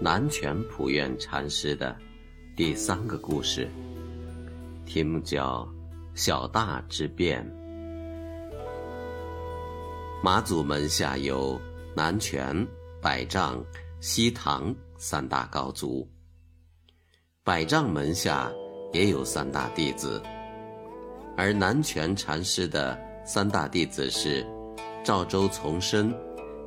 [0.00, 1.96] 南泉普愿禅师的
[2.54, 3.68] 第三个故事，
[4.86, 5.68] 题目叫
[6.14, 7.44] “小大之变”。
[10.22, 11.60] 马祖门下有
[11.96, 12.64] 南泉、
[13.02, 13.60] 百丈、
[13.98, 16.08] 西塘三大高足。
[17.42, 18.52] 百丈门下
[18.92, 20.22] 也有三大弟子，
[21.36, 24.46] 而南泉禅师的三大弟子是
[25.02, 26.14] 赵州从深、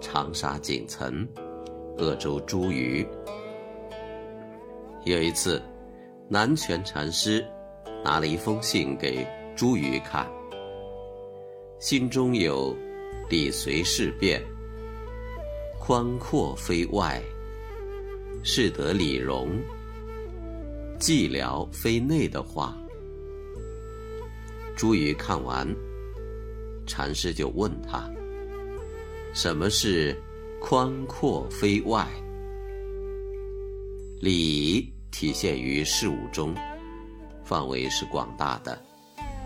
[0.00, 1.28] 长沙景岑。
[1.98, 3.06] 鄂州茱萸。
[5.04, 5.60] 有一次，
[6.28, 7.44] 南泉禅师
[8.04, 10.26] 拿了一封信给茱萸看，
[11.80, 12.74] 信中有
[13.28, 14.40] “理随事变，
[15.80, 17.20] 宽阔非外，
[18.44, 19.48] 适得理容，
[21.00, 22.76] 寂寥非内”的话。
[24.76, 25.66] 茱萸看完，
[26.86, 28.08] 禅师就问他
[29.34, 30.16] ：“什么是？”
[30.60, 32.06] 宽阔非外，
[34.20, 36.54] 理体现于事物中，
[37.42, 38.78] 范围是广大的，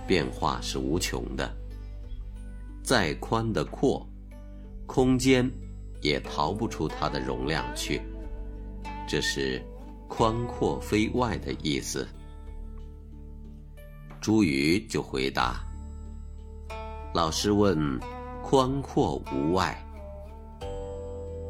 [0.06, 1.54] 变化是无穷的。
[2.82, 4.04] 再宽的阔，
[4.86, 5.48] 空间
[6.00, 8.00] 也逃不出它的容量去。
[9.06, 9.62] 这是
[10.08, 12.08] “宽阔非外”的意思。
[14.20, 15.62] 茱萸就回答
[17.14, 18.00] ：“老师问，
[18.42, 19.78] 宽阔无外。”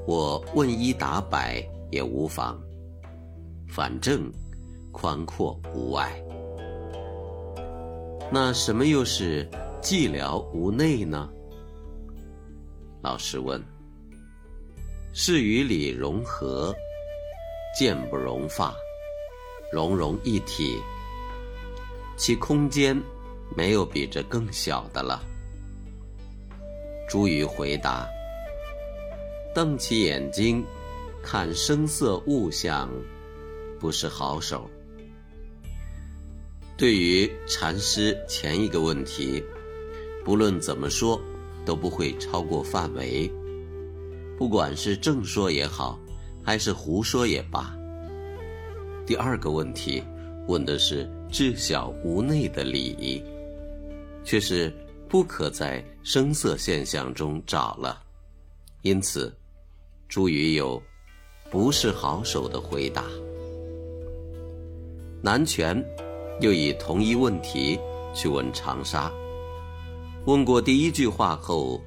[0.07, 2.61] 我问一答百也无妨，
[3.69, 4.31] 反正
[4.91, 6.13] 宽阔无碍。
[8.31, 9.49] 那什么又是
[9.81, 11.29] 寂寥无内呢？
[13.03, 13.63] 老师问。
[15.15, 16.75] 是与理融合，
[17.79, 18.75] 见不融发，
[19.71, 20.81] 融融一体，
[22.17, 22.99] 其空间
[23.55, 25.23] 没有比这更小的了。
[27.11, 28.09] 茱萸回答。
[29.55, 30.65] 瞪起眼睛，
[31.23, 32.89] 看声色物象，
[33.79, 34.69] 不是好手。
[36.75, 39.45] 对于禅师前一个问题，
[40.25, 41.21] 不论怎么说，
[41.67, 43.31] 都不会超过范围。
[44.39, 45.99] 不管是正说也好，
[46.43, 47.77] 还是胡说也罢。
[49.05, 50.03] 第二个问题，
[50.49, 53.23] 问的是至小无内的理，
[54.25, 54.73] 却是
[55.11, 58.03] 不可在声色现象中找了，
[58.81, 59.31] 因此。
[60.13, 60.81] 茱萸有
[61.51, 63.05] 不是好手的回答。
[65.23, 65.83] 南拳
[66.43, 67.81] 又以同一问题
[68.13, 69.11] 去问长沙。
[70.27, 71.81] 问过第一句话后，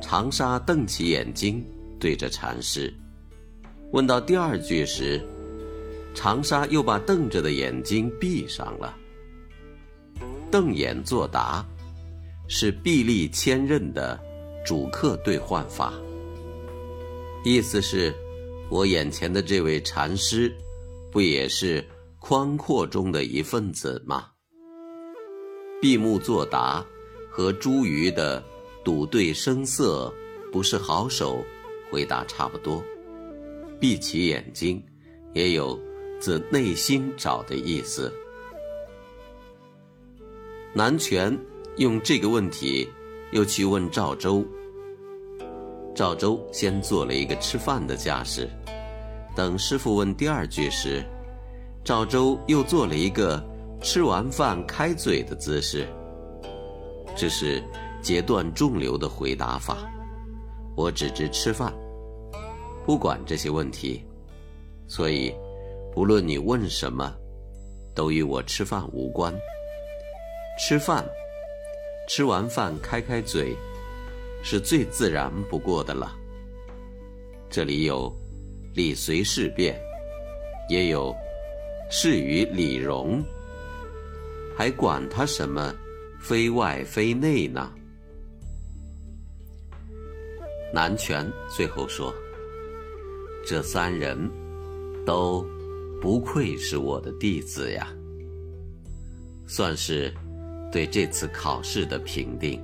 [0.00, 1.62] 长沙瞪起眼睛
[2.00, 2.90] 对着禅师。
[3.92, 5.22] 问到第二句时，
[6.14, 8.96] 长沙又把瞪着的眼睛闭上了。
[10.50, 11.62] 瞪眼作答，
[12.48, 14.18] 是臂力千仞的
[14.64, 15.92] 主客兑换法。
[17.44, 18.12] 意思是，
[18.68, 20.52] 我眼前的这位禅师，
[21.10, 21.84] 不也是
[22.18, 24.26] 宽阔中的一份子吗？
[25.80, 26.84] 闭目作答，
[27.30, 28.42] 和茱萸的
[28.84, 30.12] 赌对声色，
[30.52, 31.42] 不是好手，
[31.90, 32.82] 回答差不多。
[33.80, 34.82] 闭起眼睛，
[35.32, 35.78] 也有
[36.18, 38.12] 自内心找的意思。
[40.74, 41.38] 南拳
[41.76, 42.88] 用这个问题，
[43.30, 44.44] 又去问赵州。
[45.98, 48.48] 赵州先做了一个吃饭的架势，
[49.34, 51.02] 等师傅问第二句时，
[51.82, 53.44] 赵州又做了一个
[53.82, 55.88] 吃完饭开嘴的姿势。
[57.16, 57.60] 这是
[58.00, 59.78] 截断众流的回答法。
[60.76, 61.74] 我只知吃饭，
[62.86, 64.00] 不管这些问题，
[64.86, 65.34] 所以
[65.92, 67.12] 不论你问什么，
[67.92, 69.34] 都与我吃饭无关。
[70.60, 71.04] 吃饭，
[72.08, 73.52] 吃完饭开开嘴。
[74.42, 76.16] 是最自然不过的了。
[77.50, 78.14] 这里有
[78.74, 79.80] 理随事变，
[80.68, 81.14] 也有
[81.90, 83.22] 事与理容，
[84.56, 85.74] 还管他什么
[86.20, 87.72] 非外非内呢？
[90.72, 91.26] 南拳
[91.56, 92.14] 最后说
[93.46, 94.18] ：“这三人
[95.06, 95.42] 都
[96.02, 97.88] 不愧是我的弟子呀，
[99.46, 100.12] 算是
[100.70, 102.62] 对这次考试的评定。”